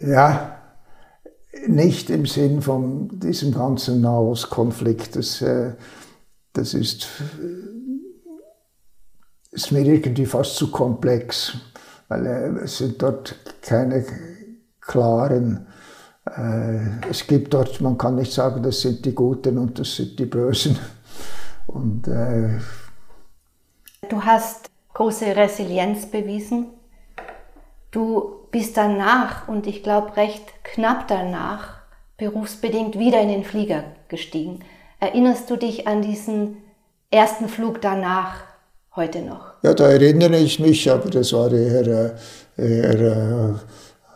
[0.00, 0.58] Ja,
[1.66, 5.16] nicht im Sinn von diesem ganzen Nahostkonflikt.
[5.16, 5.74] Das, äh,
[6.52, 7.06] das ist
[9.52, 11.56] ist mir irgendwie fast zu komplex,
[12.08, 14.04] weil äh, es sind dort keine
[14.80, 15.68] klaren,
[16.26, 20.18] äh, es gibt dort, man kann nicht sagen, das sind die Guten und das sind
[20.18, 20.78] die Bösen.
[21.66, 22.58] Und, äh,
[24.08, 26.66] du hast große Resilienz bewiesen.
[27.90, 31.82] Du bist danach, und ich glaube recht knapp danach,
[32.16, 34.60] berufsbedingt wieder in den Flieger gestiegen.
[35.00, 36.58] Erinnerst du dich an diesen
[37.10, 38.51] ersten Flug danach?
[38.96, 39.54] Heute noch?
[39.62, 42.14] Ja, da erinnere ich mich, aber das war eher,
[42.56, 43.60] eher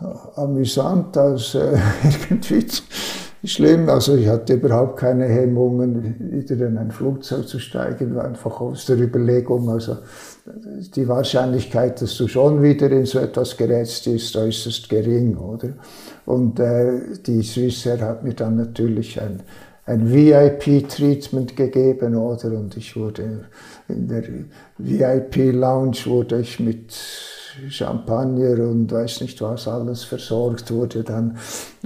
[0.00, 0.04] äh,
[0.36, 1.78] amüsant als äh,
[2.30, 2.66] irgendwie
[3.44, 3.88] schlimm.
[3.88, 8.98] Also ich hatte überhaupt keine Hemmungen, wieder in ein Flugzeug zu steigen, einfach aus der
[8.98, 9.98] Überlegung, also
[10.94, 15.70] die Wahrscheinlichkeit, dass du schon wieder in so etwas gerätst, ist äußerst gering, oder?
[16.24, 19.42] Und äh, die Swissair hat mir dann natürlich ein
[19.86, 22.48] ein VIP-Treatment gegeben, oder?
[22.48, 23.46] Und ich wurde
[23.88, 24.24] in der
[24.78, 26.92] VIP-Lounge wurde ich mit
[27.68, 31.38] Champagner und weiß nicht was alles versorgt, wurde dann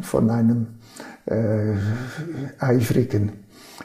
[0.03, 0.67] von einem
[1.27, 1.75] äh,
[2.59, 3.33] eifrigen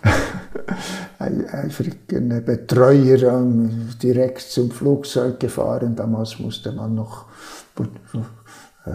[1.20, 5.95] eifrigen Betreuer ähm, direkt zum Flugzeug gefahren.
[5.95, 7.26] Damals musste man noch
[8.86, 8.91] äh,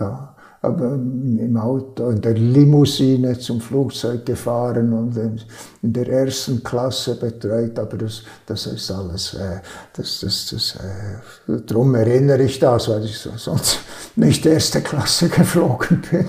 [0.00, 7.14] ja, aber im Auto, in der Limousine zum Flugzeug gefahren und in der ersten Klasse
[7.18, 9.60] betreut, aber das, das ist alles, äh,
[9.94, 13.78] das, das, das, äh, darum erinnere ich das, weil ich sonst
[14.16, 16.28] nicht erste Klasse geflogen bin.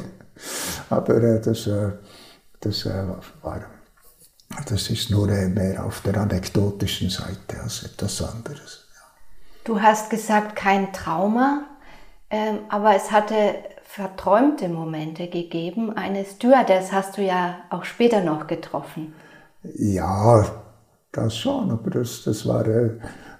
[0.90, 1.92] Aber äh, das, äh,
[2.62, 3.04] das äh,
[3.42, 3.62] war,
[4.66, 8.86] das ist nur äh, mehr auf der anekdotischen Seite als etwas anderes.
[9.66, 11.66] Du hast gesagt, kein Trauma,
[12.30, 13.36] ähm, aber es hatte
[13.94, 15.92] verträumte Momente gegeben.
[15.92, 19.14] Eine Stewardess hast du ja auch später noch getroffen.
[19.64, 20.46] Ja,
[21.12, 22.92] das schon, aber das, das war, äh,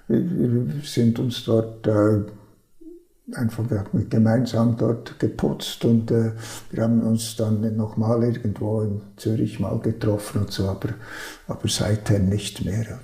[0.08, 2.24] wir sind uns dort äh,
[3.34, 6.32] einfach wir haben gemeinsam dort geputzt und äh,
[6.70, 10.90] wir haben uns dann nochmal irgendwo in Zürich mal getroffen und so, aber,
[11.48, 13.00] aber seither nicht mehr.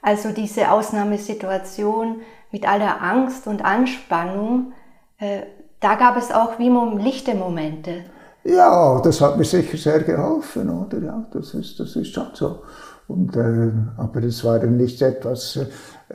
[0.00, 2.20] Also diese Ausnahmesituation
[2.52, 4.74] mit aller Angst und Anspannung,
[5.18, 5.42] äh,
[5.82, 6.70] da gab es auch wie
[7.02, 8.04] lichte Momente.
[8.44, 10.98] Ja, das hat mir sicher sehr geholfen, oder?
[10.98, 12.60] Ja, das ist, das ist schon so.
[13.08, 15.66] Und, äh, aber es war nicht etwas, äh,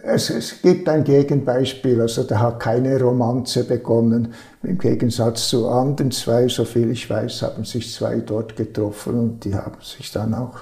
[0.04, 4.34] es, es gibt ein Gegenbeispiel, also da hat keine Romanze begonnen.
[4.64, 9.56] Im Gegensatz zu anderen zwei, soviel ich weiß, haben sich zwei dort getroffen und die
[9.56, 10.58] haben sich dann auch,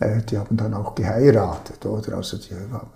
[0.00, 2.16] äh, die haben dann auch geheiratet, oder?
[2.16, 2.90] Also die haben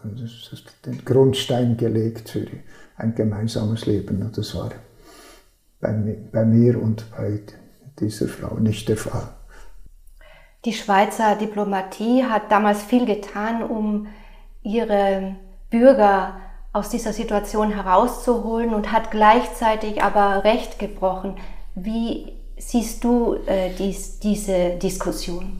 [0.84, 2.46] den Grundstein gelegt für
[2.96, 4.22] ein gemeinsames Leben.
[4.22, 4.70] Und das war
[5.80, 5.92] bei,
[6.32, 7.40] bei mir und bei
[7.98, 9.28] dieser Frau nicht der Fall.
[10.64, 14.08] Die Schweizer Diplomatie hat damals viel getan, um
[14.62, 15.36] ihre
[15.70, 16.36] Bürger
[16.72, 21.36] aus dieser Situation herauszuholen und hat gleichzeitig aber Recht gebrochen.
[21.74, 25.58] Wie siehst du äh, dies, diese Diskussion?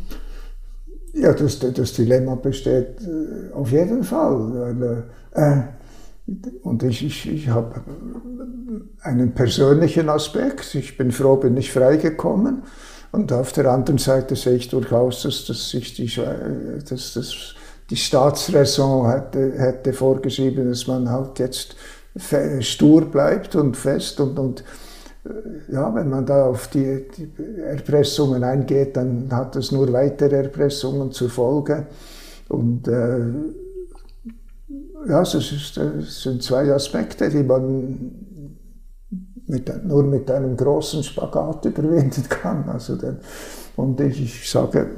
[1.15, 4.75] Ja, das, das Dilemma besteht äh, auf jeden Fall.
[4.75, 5.63] Weil, äh,
[6.63, 7.81] und ich, ich, ich habe
[9.01, 10.75] einen persönlichen Aspekt.
[10.75, 12.63] Ich bin froh, bin ich freigekommen.
[13.11, 16.13] Und auf der anderen Seite sehe ich durchaus, dass, dass sich die,
[16.89, 17.55] dass, dass
[17.89, 21.77] die Staatsräson hätte, hätte vorgeschrieben, dass man halt jetzt
[22.61, 24.65] stur bleibt und fest und, und
[25.25, 27.31] äh, ja, wenn man da auf die, die,
[27.63, 31.87] Erpressungen eingeht, dann hat das nur weitere Erpressungen zur Folge.
[32.49, 33.21] Und äh,
[35.07, 38.11] ja, das, ist, das sind zwei Aspekte, die man
[39.47, 42.69] mit, nur mit einem großen Spagat überwinden kann.
[42.69, 43.21] Also dann,
[43.77, 44.89] und ich, ich sage,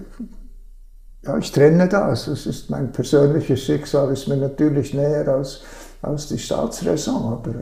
[1.23, 2.27] ja, ich trenne das.
[2.29, 5.61] Es ist mein persönliches Schicksal, ist mir natürlich näher als,
[6.03, 7.55] als die Staatsräson, aber,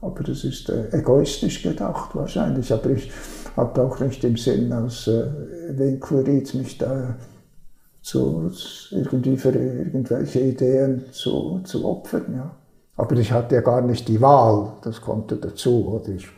[0.00, 2.72] aber das ist äh, egoistisch gedacht wahrscheinlich.
[2.72, 3.10] Aber ich
[3.56, 5.26] habe auch nicht im Sinn, aus äh,
[5.70, 7.16] Winkelried mich da
[8.04, 8.52] zu,
[8.90, 12.34] irgendwie für irgendwelche Ideen zu, zu opfern.
[12.36, 12.50] Ja.
[12.96, 15.88] Aber ich hatte ja gar nicht die Wahl, das kommt dazu.
[15.88, 16.28] Oder ich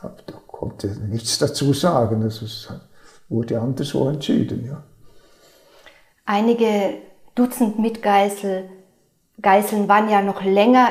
[0.00, 2.72] da konnte nichts dazu sagen, ist,
[3.28, 4.66] wurde anderswo entschieden.
[4.66, 4.82] Ja.
[6.24, 6.98] Einige
[7.34, 8.68] Dutzend Mitgeißel,
[9.42, 10.88] Geiseln waren ja noch länger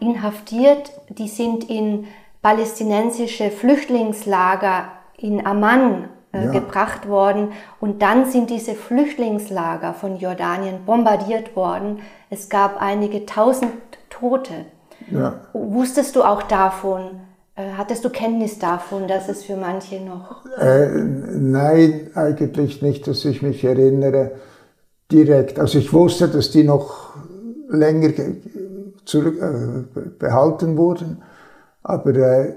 [0.00, 0.92] inhaftiert.
[1.08, 2.06] Die sind in
[2.42, 6.08] palästinensische Flüchtlingslager in Amman
[6.42, 6.52] ja.
[6.52, 7.52] gebracht worden.
[7.80, 12.00] Und dann sind diese Flüchtlingslager von Jordanien bombardiert worden.
[12.30, 13.72] Es gab einige tausend
[14.10, 14.66] Tote.
[15.10, 15.40] Ja.
[15.52, 17.20] Wusstest du auch davon?
[17.56, 20.44] Äh, hattest du Kenntnis davon, dass es für manche noch.
[20.58, 24.32] Äh, nein, eigentlich nicht, dass ich mich erinnere
[25.10, 25.58] direkt.
[25.60, 27.14] Also ich wusste, dass die noch
[27.68, 28.10] länger
[29.04, 31.22] zurück, äh, behalten wurden,
[31.82, 32.54] aber äh,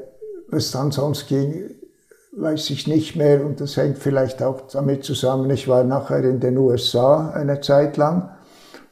[0.49, 1.69] was dann sonst ging,
[2.39, 5.49] weiß ich nicht mehr und das hängt vielleicht auch damit zusammen.
[5.49, 8.29] Ich war nachher in den USA eine Zeit lang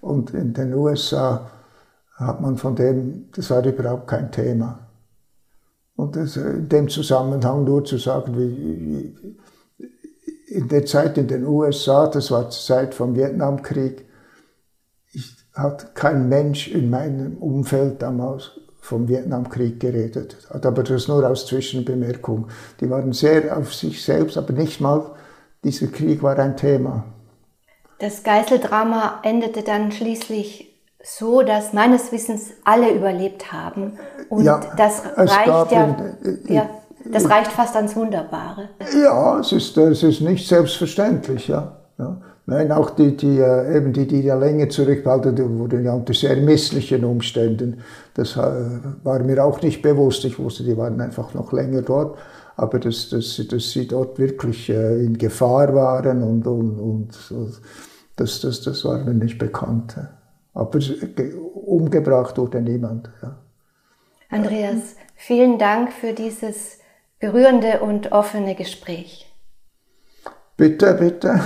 [0.01, 1.51] und in den USA
[2.15, 4.79] hat man von dem, das war überhaupt kein Thema.
[5.95, 9.15] Und das, in dem Zusammenhang nur zu sagen, wie,
[10.47, 14.05] in der Zeit in den USA, das war zur Zeit vom Vietnamkrieg,
[15.11, 18.51] ich, hat kein Mensch in meinem Umfeld damals
[18.85, 20.37] vom Vietnamkrieg geredet.
[20.49, 22.47] Aber das nur aus Zwischenbemerkung.
[22.79, 25.11] Die waren sehr auf sich selbst, aber nicht mal
[25.63, 27.03] dieser Krieg war ein Thema.
[27.99, 33.97] Das Geiseldrama endete dann schließlich so, dass meines Wissens alle überlebt haben.
[34.29, 35.83] Und ja, das reicht ja,
[36.23, 36.69] in, in, ja,
[37.05, 38.69] das reicht fast ans Wunderbare.
[39.03, 41.77] Ja, es ist, es ist nicht selbstverständlich, ja.
[41.97, 42.17] ja.
[42.47, 46.35] Nein, auch die, die, äh, eben die, die ja länger zurückgehalten wurden ja unter sehr
[46.37, 47.81] misslichen Umständen.
[48.13, 48.39] Das äh,
[49.03, 50.25] war mir auch nicht bewusst.
[50.25, 52.17] Ich wusste, die waren einfach noch länger dort.
[52.55, 57.33] Aber dass, dass, dass sie dort wirklich äh, in Gefahr waren und, und, und
[58.15, 59.97] das, das, das war mir nicht bekannt.
[60.53, 60.79] Aber
[61.53, 63.09] umgebracht wurde niemand.
[63.21, 63.37] Ja.
[64.29, 66.77] Andreas, vielen Dank für dieses
[67.19, 69.33] berührende und offene Gespräch.
[70.55, 71.41] Bitte, bitte.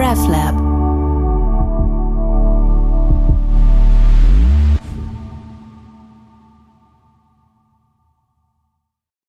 [0.00, 0.59] RefLab